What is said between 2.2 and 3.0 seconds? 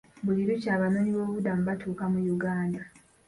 Uganda.